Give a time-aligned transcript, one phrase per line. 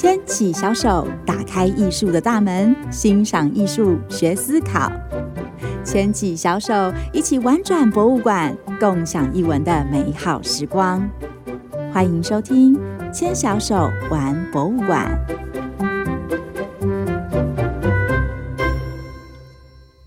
[0.00, 4.90] 牵起小手，打开艺术的大门，欣赏艺术，学思考。
[5.84, 11.06] 牵起小手，一起玩转博物馆，共享一文的美好时光。
[11.92, 12.74] 欢迎收听
[13.10, 15.06] 《牵小手玩博物馆》。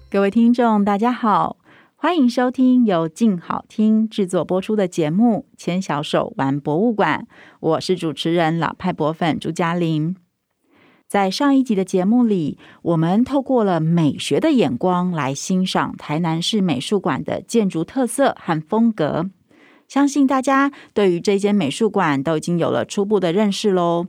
[0.09, 1.57] 各位听众，大家好。
[2.03, 7.25] 欢迎收听由静好听制作播出的节目《牵小手玩博物馆》，
[7.61, 10.17] 我是主持人老派博粉朱嘉玲。
[11.07, 19.29] 在上一集的节目里，我们透过了美学的眼光来欣赏台南市美术馆的建筑特色和风格。
[19.93, 24.07] 相信大家对于这间美术馆都已经有了初步的认识喽。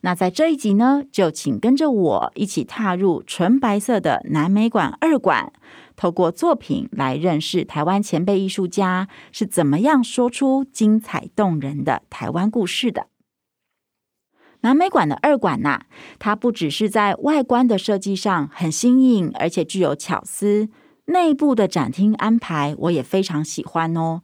[0.00, 5.52] 那在这一集呢，就请跟着我一起踏入纯白色的南美馆二馆。
[5.94, 13.08] 透过作品来认识台湾前辈艺术家是怎么样说出精彩动人的台湾故事的。
[14.62, 15.86] 南美馆的二馆呐、啊，
[16.18, 20.70] 它不只是在外观的设计上很新颖，而且具有巧思，
[21.04, 24.22] 内部的展厅安排我也非常喜欢哦。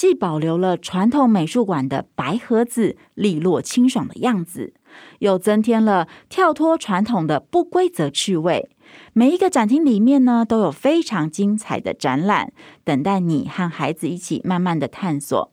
[0.00, 4.72] 既保留了传统美术馆的白盒子利落清爽的样子，
[5.18, 8.70] 又增添了跳脱传统的不规则趣味。
[9.12, 15.52] 每一个展厅里面呢，都有非常精彩的展览，等待你和孩子一起慢慢的探索。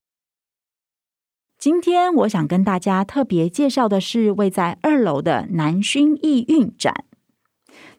[1.59, 7.03] 今天我想跟大家特别介绍的是位在二楼的南薰艺韵展，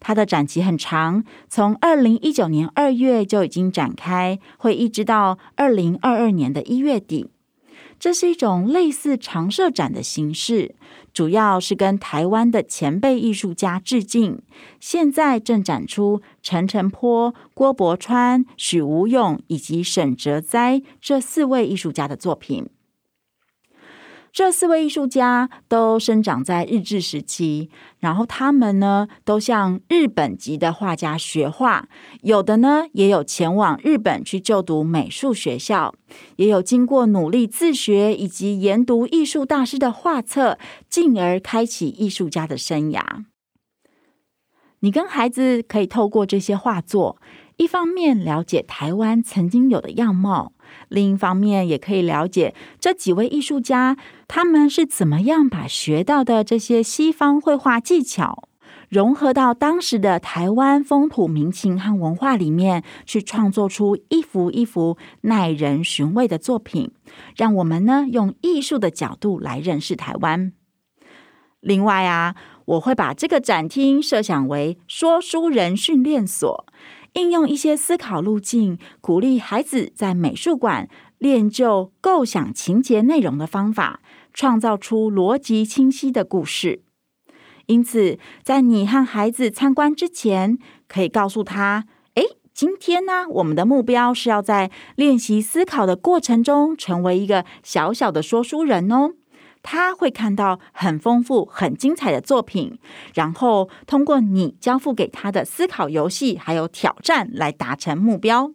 [0.00, 7.30] 它的展期很长，从二零一九年二月就已经展开，会一直到二零二二年的一月底。
[7.98, 10.76] 这是一种类似常设展的形式，
[11.12, 14.40] 主要是跟台湾的前辈艺术家致敬。
[14.78, 22.68] 现在正展出陈澄波、郭伯川、许无勇以及沈哲哉这四位艺术家的作品。
[24.32, 31.88] 这四位艺术家都生长在日治时期，然后他们呢都向日本籍的画家学画，
[32.22, 35.94] 有的呢也有前往日本去就读美术学校，
[36.36, 40.58] 也有经过努力自学以及研读艺术大师的画册，
[40.88, 43.24] 进而开启艺术家的生涯。
[44.80, 47.20] 你跟孩子可以透过这些画作，
[47.56, 50.52] 一方面了解台湾曾经有的样貌。
[50.88, 58.48] 另一方面，也可以了解这几位艺术家，他们是怎么样把学到的这些西方绘画技巧
[58.88, 66.90] 融合到当时的台湾风土民情和文化里面，去创作出一幅一幅耐人寻味的作品，
[67.36, 70.52] 让我们呢用艺术的角度来认识台湾。
[71.60, 72.34] 另外啊，
[72.64, 76.64] 我会把这个展厅设想为说书人训练所。
[77.18, 84.00] 应用一些思考路径，鼓励孩子在美术馆练就构想情节内容的方法，
[84.32, 86.82] 创造出逻辑清晰的故事。
[87.66, 92.22] 因此，在你和孩子参观之前，可以告诉他：“诶，
[92.54, 99.14] 今天呢，我们的目标是要在练习思考的过程中，成为一个小小的说书人哦。”
[99.62, 102.78] 他会看到很丰富、很精彩的作品，
[103.14, 108.52] 然后通过你交付给他的思考游戏还有挑战来达成目标，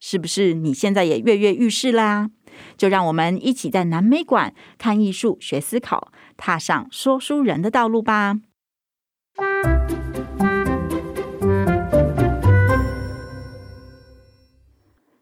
[0.00, 0.54] 是不是？
[0.54, 2.30] 你现在也跃跃欲试啦！
[2.76, 8.40] 就让我们一起在南美馆看艺术、学思考，踏上说书人的道路吧。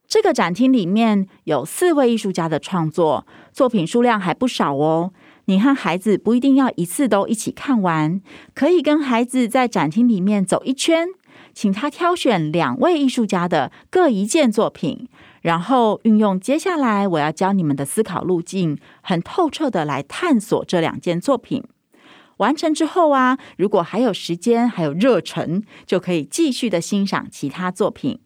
[0.09, 5.13] 这个展厅里面有四位艺术家的创作，作品数量还不少哦。
[5.47, 8.21] 你和孩子不一定要一次都一起看完，
[8.55, 11.09] 可以跟孩子在展厅里面走一圈，
[11.55, 15.09] 请他挑选两位艺术家的各一件作品，
[15.43, 21.63] 然后运用接下来我要教你们的思考路径，很透彻的来探索这两件作品。
[22.39, 28.19] 完成之后啊，如果还有时间，还有热忱，就可以继续的欣赏其他作品。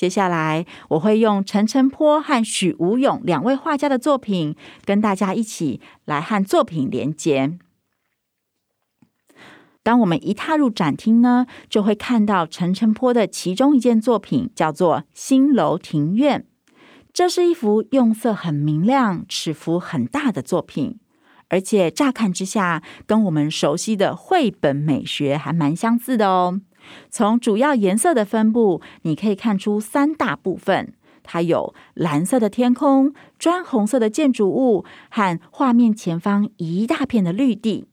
[0.00, 4.56] 接下来，我会用陈澄波和许武勇两位画家的作品，
[4.86, 7.58] 跟大家一起来和作品连接。
[9.82, 16.46] 当我们一踏入展厅呢，就会看到陈澄波的其中一件作品，叫做《新楼庭院》。
[17.12, 20.98] 这是一幅用色很明亮、尺幅很大的作品，
[21.50, 26.62] 而且乍看之下，跟我们熟悉的绘本美学还蛮相似的哦。
[27.10, 37.86] 从主要颜色的分布，你可以看出三大部分：它有蓝色的天空、砖红色的建筑物和画面前方一大片的绿地。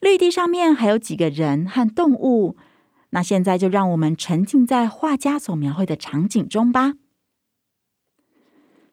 [0.00, 2.56] 绿地上面还有几个人和动物。
[3.10, 6.94] 那现在就让我们沉浸在画家所描绘的场景中吧。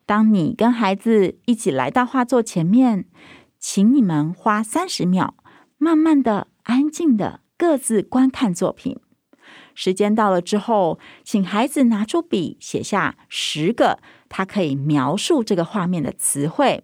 [0.05, 3.05] 当你跟孩子一起来到画作前面，
[3.59, 5.35] 请你们花三十秒，
[5.77, 8.99] 慢慢的、安静的各自观看作品。
[9.81, 16.83] 时间到了之后，请孩子拿出笔，写下十个他可以描述这个画面的词汇。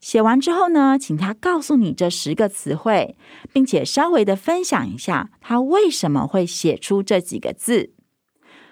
[0.00, 3.16] 写完之后呢，请他告诉你这十个词汇，
[3.52, 7.92] 并且稍微的分享一下他为什么会写出这几个字。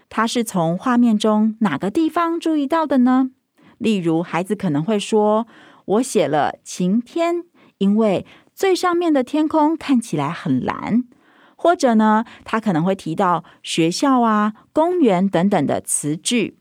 [0.09, 3.31] 他是从画面中哪个地方注意到的呢？
[3.79, 5.47] 例如，孩子可能会说
[5.87, 7.45] ：“我写了晴天，
[7.77, 11.05] 因为最上面的天空看起来很蓝。”
[11.61, 16.57] 或者呢，他可能会提到学校啊、公园等等的词句，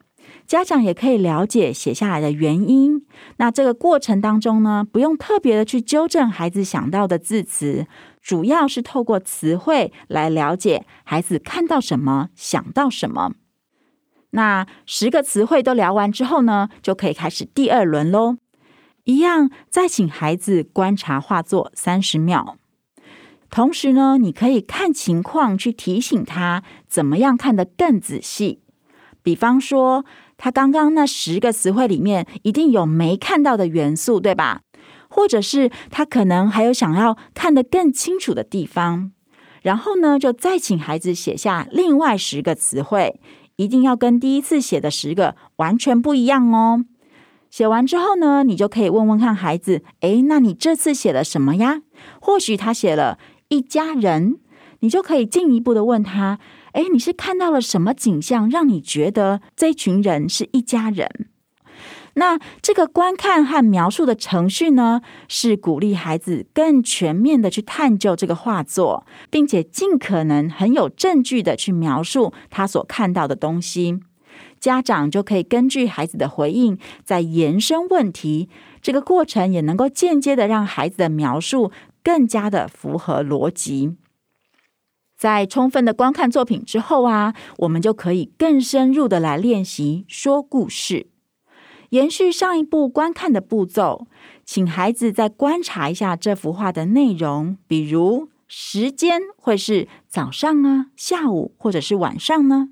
[0.48, 3.06] 家长也可以了解写下来的原因。
[3.38, 7.86] 那这个过程当中呢，不用特别的去纠正孩子想到的字词，
[8.24, 13.34] 主要是透过词汇来了解孩子看到什么、想到什么。
[14.32, 18.38] 那十个词汇都聊完之后呢，就可以开始第二轮喽。
[19.04, 22.58] 一样，再请孩子观察画作三十秒。
[23.50, 28.60] 同时呢，你可以看情况去提醒他怎么样看得更仔细。
[29.24, 30.06] 比方说，
[30.38, 34.62] 他刚刚那十个词汇里面一定有没看到的元素，对吧？
[35.10, 39.12] 或者是他可能还有想要看得更清楚的地方。
[39.62, 43.20] 然后呢，就再请孩子写下另外十个词汇，
[43.56, 46.86] 一定要跟第一次写的十个完全不一样哦。
[47.50, 51.82] 写完之后呢，你就可以问问看孩子：诶，那你这次写了什么呀？
[52.22, 53.18] 或许他写了。
[53.50, 54.40] 一家人，
[54.80, 56.40] 你就可以进一步的问他：
[56.74, 61.30] 哎，你是看到了什么景象，让你觉得这群人是一家人？
[62.16, 74.00] 那这个观看和描述的程序呢，是鼓励孩子更全面的去探究这个画作，并且尽可能很有证据的去描述他所看到的东西。
[74.60, 78.50] 家长就可以根据孩子的回应，再延伸问题。
[78.82, 81.72] 这个过程也能够间接的让孩子的描述。
[82.08, 83.98] 更加的符合逻辑。
[85.18, 91.08] 在充分的观看作品之后啊，我们就可以更深入的来练习说故事。
[91.90, 94.08] 延续上一步观看的步骤，
[94.46, 102.70] 请孩子再观察一下这幅画的内容，比如时间会是早上啊、下午或者是晚上呢？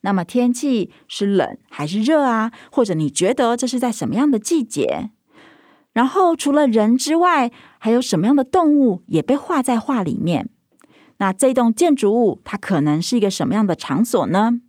[0.00, 2.50] 那么天气是冷还是热啊？
[2.72, 5.10] 或者你觉得这是在什么样的季节？
[5.92, 10.48] 然后，除了人之外，还有什么样的动物也被画在画里面？
[11.18, 14.60] 那这栋建筑物它可能是一个什么样的场所呢？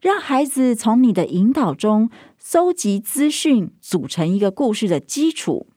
[0.00, 5.68] 让孩子从你的引导中搜集资讯，组成一个故事的基础。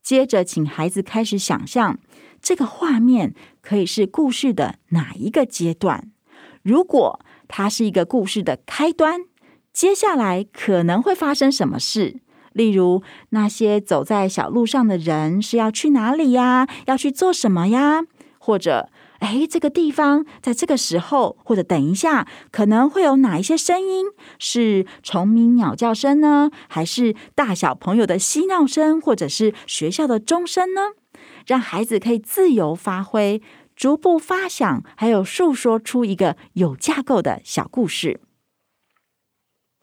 [0.00, 1.98] 接着，请孩子开始想象
[2.40, 6.10] 这个画面可以是故事的哪一个阶段？
[6.62, 9.22] 如果它是一个故事的开端，
[9.72, 12.20] 接下来可能会发生什么事？
[12.56, 16.66] 例如，那些走在小路上的人是要去哪里呀？
[16.86, 18.00] 要去做什么呀？
[18.38, 18.88] 或者，
[19.18, 24.06] 哎，这个地方在这个时候，或者等一下，可能会有哪一些声音？
[24.38, 26.50] 是虫鸣鸟叫声呢？
[26.66, 28.98] 还是大小朋友的嬉闹声？
[28.98, 30.92] 或者是学校的钟声呢？
[31.46, 33.42] 让孩子可以自由发挥，
[33.74, 38.20] 逐步发想，还有述说出一个有架构的小故事。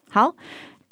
[0.10, 0.36] 好。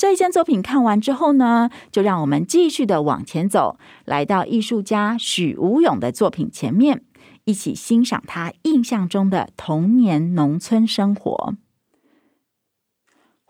[0.01, 7.03] 这一件作品看完之后呢，就让我们继续的往前走，来到艺术家许无勇的作品前面，
[7.45, 11.53] 一起欣赏他印象中的童年农村生活。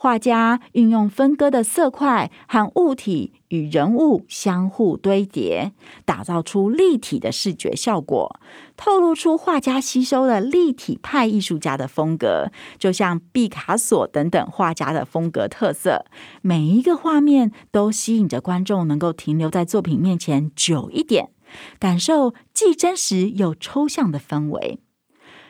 [0.01, 5.74] 画家运用分割的色块和物体与人物相互堆叠，
[6.05, 8.39] 打造出立体的视觉效果，
[8.75, 12.48] 透露出画家吸收了立体派艺术家的风格，
[12.79, 16.05] 就像毕卡索等等画家的风格特色。
[16.41, 21.29] 每一个画面都吸引着观众能够停留在作品面前久一点，
[21.77, 24.79] 感受既真实又抽象的氛围。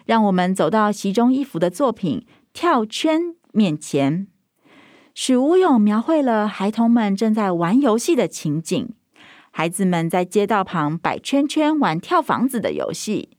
[0.06, 3.22] 让我们走到其中一幅的作品《跳圈》
[3.54, 4.28] 面前。
[5.14, 8.94] 许无勇描绘了孩童们正在玩游戏的情景，
[9.52, 13.30] 孩子们在街道旁摆圈圈玩跳房子的游戏。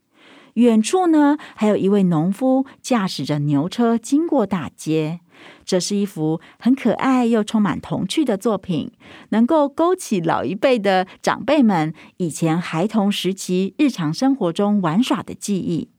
[0.54, 5.20] 远处呢，还有一位农夫驾驶着牛车经过大街。
[5.64, 8.92] 这是一幅很可爱又充满童趣的作品，
[9.30, 15.91] 能够勾起老一辈的长辈们以前孩童时期日常生活中玩耍的记忆。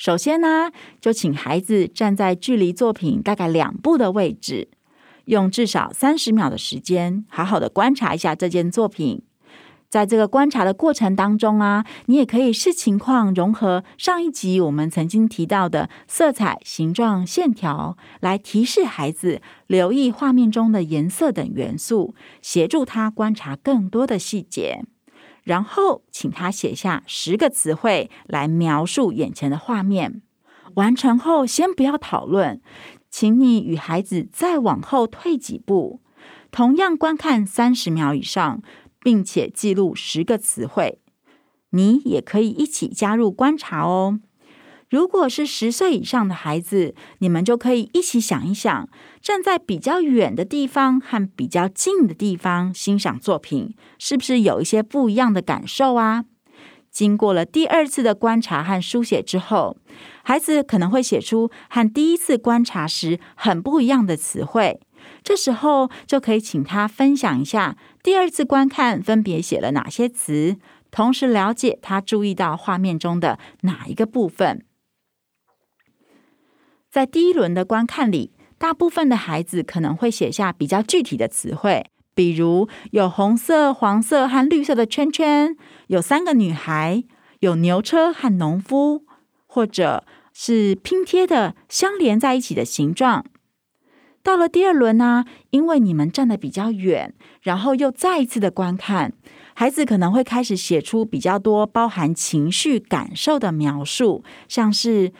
[0.00, 4.70] 首先呢，就请孩子站在距离作品大概两步的位置，
[5.26, 9.20] 用至少三十秒的时间，好好的观察一下这件作品。
[9.90, 24.82] 在这个观察的过程当中啊，你也可以视情况融合上一集我们曾经提到的色彩、形状、线条，来提示孩子留意画面中的颜色等元素，协助他观察更多的细节。
[25.50, 30.22] 然后请他写下十个词汇来描述眼前的画面。
[30.74, 32.60] 完成后，先不要讨论，
[33.10, 36.02] 请你与孩子再往后退几步，
[36.52, 38.62] 同样观看三十秒以上，
[39.00, 41.00] 并且记录十个词汇。
[41.70, 44.20] 你也可以一起加入观察哦。
[44.90, 48.88] 如果是十岁以上的孩子，你们就可以一起想一想，
[49.22, 56.24] 站在比较远的地方和比较近的地方欣赏作品，是不是有一些不一样的感受啊？
[56.90, 59.76] 经过了第二次的观察和书写之后，
[60.24, 64.80] 孩子可能会写出和第一次观察时很不一样的词汇。
[65.22, 70.56] 这时候就可以请他分享一下第二次观看分别写了哪些词，
[70.90, 74.64] 同时了解他注意到画面中的哪一个部分。
[76.90, 85.56] 在第一轮的观看里，大部分的孩子可能会写下比较具体的词汇，比如有红色、黄色和绿色的圈圈，
[85.86, 87.04] 有三个女孩，
[87.38, 89.04] 有牛车和农夫，
[89.46, 93.24] 或者是拼贴的相连在一起的形状。
[94.24, 99.12] 到了第二轮呢，因为你们站得比较远，然后又再一次的观看，
[99.54, 105.12] 孩子可能会开始写出比较多包含情绪感受的描述，像是。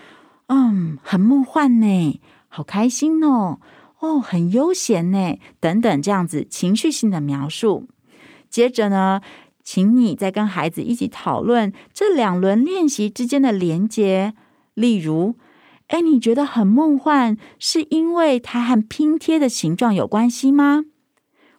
[0.53, 3.61] 嗯，很梦幻呢，好开心哦，
[4.01, 7.87] 哦，很悠闲呢，等等，这样子情绪性的描述。
[8.49, 9.21] 接着呢，
[9.63, 14.35] 请你再跟孩子一起讨论这两轮练习之间的连结。
[14.75, 15.37] 例如，
[15.87, 20.83] 哎，你觉得很梦幻，是因为它和拼贴的形状有关系吗？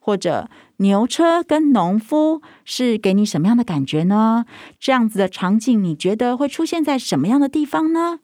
[0.02, 4.46] 或者牛车跟农夫是给你什么样的感觉呢？
[4.78, 8.20] 这样子的场景，你觉得会出现在什么样的地方呢？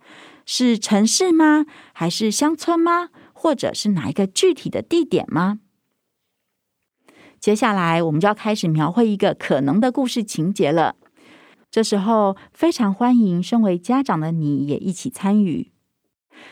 [0.50, 1.66] 是城市吗？
[1.92, 3.10] 还是乡村吗？
[3.34, 5.60] 或者是哪一个具体的地点吗？
[7.38, 10.96] 接下来，我们就要开始描绘一个可能的故事情节了。
[11.70, 15.74] 这时候，非常欢迎身为家长的你也一起参与。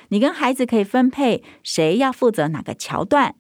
[0.09, 3.35] 你跟孩子可以分配谁要负责哪个桥段，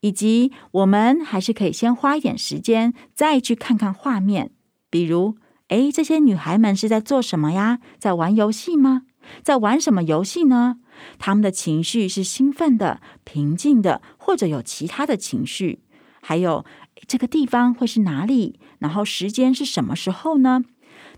[0.00, 4.52] 以及我们还是可以先花一点时间再去看看画面。
[4.88, 5.36] 比如，
[5.68, 7.80] 诶，这些女孩们是在做什么呀？
[7.98, 9.02] 在玩游戏吗？
[9.42, 10.76] 在玩什么游戏呢？
[11.18, 15.80] 他们的情绪是兴奋的、平静的，或者有其他的情绪？
[16.20, 16.64] 还有
[17.06, 18.58] 这个地方会是哪里？
[18.80, 20.64] 然后时间是什么时候呢？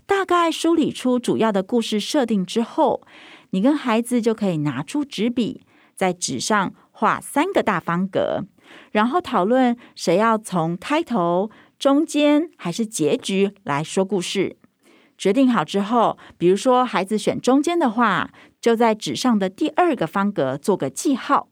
[0.05, 3.01] 大概梳理出主要的故事设定之后，
[3.51, 5.61] 你跟孩子就可以拿出纸笔，
[5.95, 8.45] 在纸上画三个大方格，
[8.91, 11.49] 然后讨论谁要从开头、
[11.79, 14.57] 中间还是结局来说故事。
[15.21, 21.47] 决定好之后，比如说孩子选中间的话，就在纸上的第二个方格做个记号，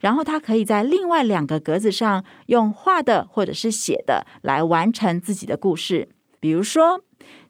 [0.00, 6.08] 然后他可以在另外两个格子上用画的或者是写的来完成自己的故事。
[6.40, 7.04] 比如说，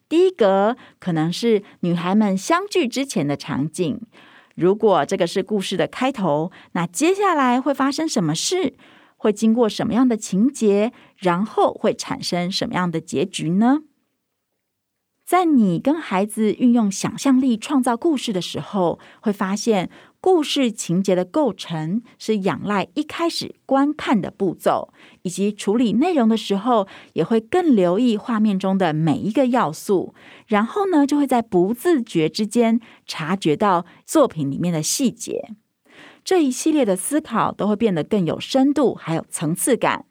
[0.09, 4.01] 第一格可能是女孩们相聚之前的场景，
[4.57, 8.75] 如果这个是故事的开头，那接下来会发生什么事？
[9.17, 10.93] 会经过什么样的情节？
[11.19, 13.83] 然后会产生什么样的结局呢？
[15.31, 19.89] 在你跟孩子运用想象力创造故事的时候，会发现
[20.21, 30.17] 故事情节的构成是仰赖一开始观看的步骤，以及处理内容的时候，也会更留意画面中的每一个要素。
[30.49, 35.53] 然后呢，就会在不自觉之间察觉到作品里面的细节。
[36.25, 40.07] 这一系列的思考都会变得更有深度，还有层次感。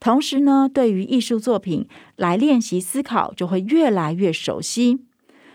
[0.00, 5.00] 同时呢，对于艺术作品来练习思考，就会越来越熟悉。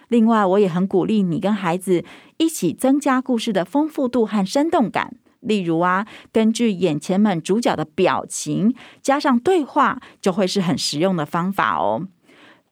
[0.09, 2.03] 另外，我也很鼓励你跟孩子
[2.38, 5.15] 一起增加故事的丰富度和生动感。
[5.39, 12.07] 例如啊，根据眼前们主角的表情，加上对话，就会是很实用的方法哦。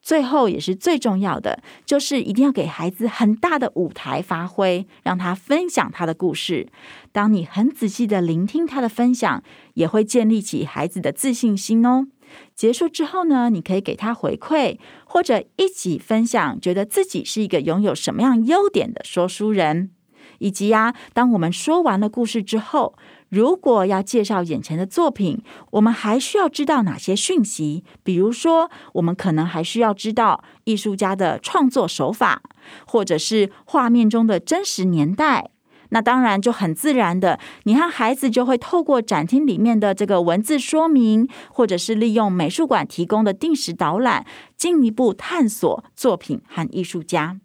[0.02, 6.68] 最后也是最重要的，就是一定要给孩子很大的舞台发挥，让他分享他的故事。
[7.12, 9.42] 当你很仔细的聆听他的分享，
[9.74, 12.08] 也会建立起孩子的自信心哦。
[12.54, 19.90] 结束之后呢，你可以给他回馈，或者一起分享，觉得自己是一个拥有什么样优点的说书人，
[20.38, 22.96] 以及呀、当我们说完了故事之后。
[23.32, 27.82] 如果要介绍眼前的作品，我们还需要知道哪些讯息？
[28.02, 32.42] 比如说，我们可能还需要知道艺术家的创作手法，
[32.86, 35.48] 或者是画面中的真实年代。
[35.88, 44.26] 那当然就很自然的，你和孩子就会透过展厅里面的这个文字说明，或者是利用美术馆提供的定时导览，
[44.58, 47.40] 进一步探索作品和艺术家。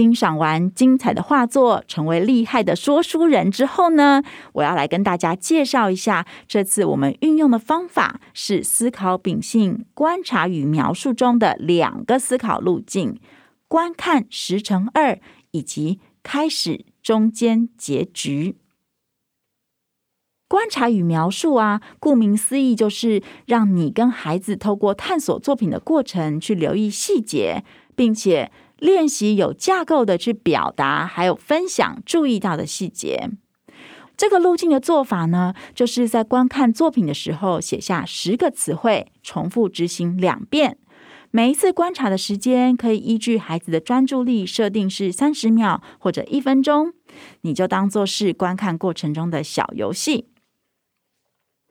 [0.00, 4.22] 欣赏完精彩的画作，成为厉害的说书人之后呢，
[4.54, 13.20] 我要来跟大家介绍一下，这次我们运用的方法是思考秉性、观察与描述中的两个思考路径：
[13.68, 18.56] 观看十乘二，以及开始、中间、结局。
[20.48, 27.62] 观察与描述啊，顾名思义，就是让你跟孩子透过探索作品的过程，去留意细节，
[27.94, 33.30] 并且练习有架构的去表达，还有分享注意到的细节。
[34.16, 40.76] 这个路径的做法呢，就是在观看作品的时候，写下十个词汇，重复执行两遍。
[41.30, 46.92] 每一次观察的时间可以依据孩子的专注力设定是三十秒或者一分钟，
[47.42, 50.26] 你就当做是观看过程中的小游戏。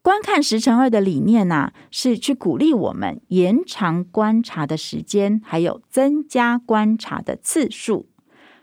[0.02, 8.08] 观看十乘二的理念呢、是去鼓励我们延长观察的时间，还有增加观察的次数。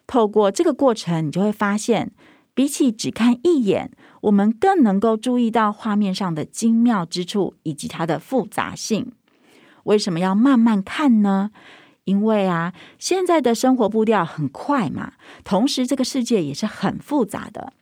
[0.06, 2.12] 透过这个过程，你就会发现，
[2.54, 3.90] 比起只看一眼，
[4.22, 9.12] 我们更能够注意到画面上的精妙之处以及它的复杂性。
[9.84, 11.50] 为什么要慢慢看呢？
[12.04, 15.12] 因为啊，现在的生活步调很快嘛，
[15.44, 17.72] 同时这个世界也是很复杂的。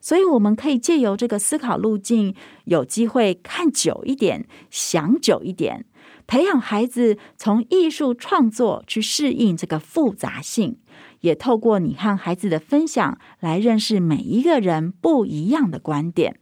[0.00, 5.86] 所以，我们可以借由这个思考路径，有机会看久一点，想久一点，
[6.26, 10.78] 培养孩子从艺术创作去适应这个复杂性，
[11.20, 16.38] 也透过你和孩子的分享来认识每一个人不一样的观点。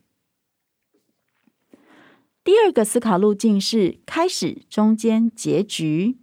[2.43, 6.17] 第二个思考路径是开始、中间、结局，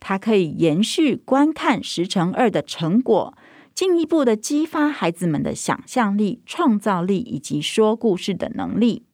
[0.00, 3.36] 它可以延续观看十乘二的成果。
[3.80, 9.06] 进一步的激发孩子们的想象力、创造力以及说故事的能力。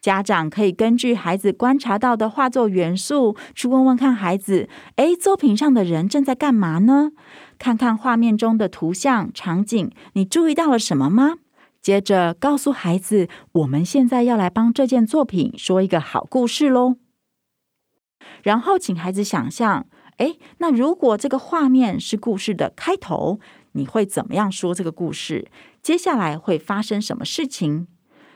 [0.00, 7.10] 家长可以根据孩子观察到的画作元素，去问问看孩子：“诶，作品上的人正在干嘛呢？
[7.58, 11.38] 看看画面中的图像场景，你注意到了什么吗？”
[11.82, 16.94] 接着告诉孩子：“我们现在要来帮这件作品说一个好故事喽。”
[18.44, 19.88] 然后请孩子想象
[20.18, 23.40] ：“诶，那如果这个画面是故事的开头？”
[23.72, 25.48] 你会怎么样说这个故事？
[25.82, 27.86] 接下来会发生什么事情？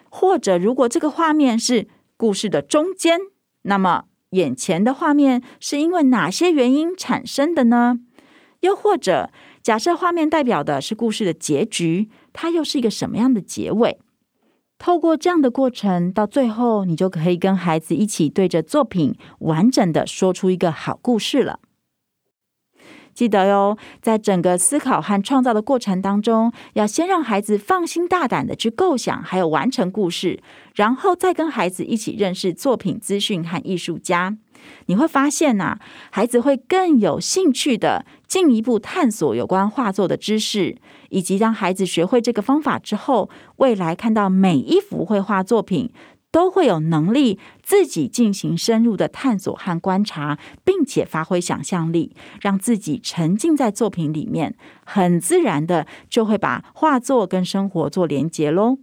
[0.09, 3.19] 或者，如果这个画面是故事的中间，
[3.63, 7.99] 那么眼前的画面是因为哪些原因产生的呢？
[8.61, 9.31] 又或者，
[9.63, 13.99] 假设画面代表的是故事的结局，它又是一个什么样的结尾？
[14.79, 21.61] 透过这样的过程，到最后，你就可以跟孩子一起对着作品完整的说出一个好故事了。
[23.15, 30.43] 记得哟，在整个思考和创造的过程当中，要先让孩子放心大胆的去构想，还有完成故事，
[30.75, 34.37] 然后再跟孩子一起认识作品资讯和艺术家。
[34.87, 35.79] 你会发现呐、
[36.11, 40.77] 孩子会更有兴趣的进一步探索有关画作的知识，
[41.11, 45.91] 以及当孩子学会这个方法之后，未来看到每一幅绘画作品，
[46.35, 58.79] 都会有能力自己进行深入的探索和观察，并且发挥想象力，让自己沉浸在作品里面，很自然的就会把画作跟生活做连结喽。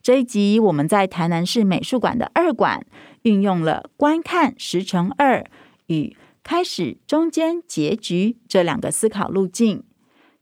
[0.00, 2.86] 这一集我们在台南市美术馆的二馆
[3.22, 5.44] 运用了观看十乘二
[5.88, 9.82] 与开始、中间、结局这两个思考路径，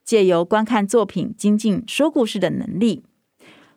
[0.05, 3.05] 借由观看作品精进说故事的能力。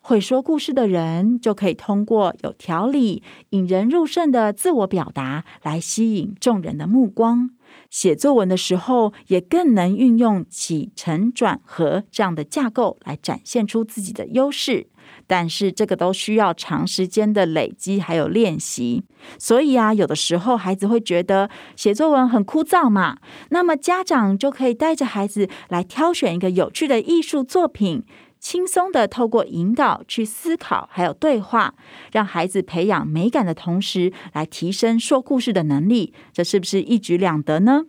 [0.07, 7.49] 会说故事的人就可以通过有条理、引人入胜的自我表达来吸引众人的目光。
[7.89, 14.87] 写作文的时候，也更能运用起承转合这样的架构来展现出自己的优势。
[15.25, 19.03] 但是这个都需要长时间的累积还有练习。
[19.37, 23.17] 所以啊，有的时候孩子会觉得写作文很枯燥嘛，
[23.49, 28.03] 那么家长就可以带着孩子来挑选一个有趣的艺术作品。
[28.39, 31.73] 轻松的透过引导去思考，还有对话，
[32.11, 37.85] 让孩子培养美感的同时，来提升说故事的能力，这是不是一举两得呢？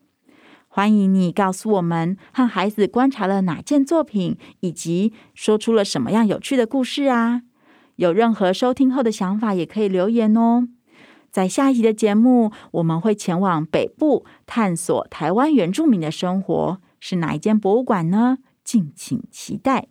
[0.66, 7.42] 欢迎你告诉我们，和孩子观察了哪件作品，以及说出了什么样有趣的故事啊？
[7.96, 10.68] 有任何收听后的想法，也可以留言哦。
[11.30, 18.38] 在下一集的节目，我们会前往北部探索台湾原住民的生活，是哪一间博物馆呢？
[18.62, 19.88] 敬请期待。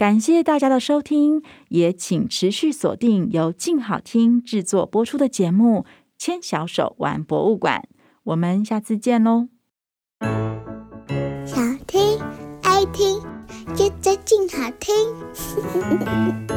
[0.00, 5.84] 感谢大家的收听，也请持续锁定由静好听制作播出的节目
[6.16, 7.86] 《牵小手玩博物馆》，
[8.22, 9.48] 我们下次见喽！
[11.44, 12.18] 想听
[12.62, 13.20] 爱听，
[13.74, 14.94] 就在静好听。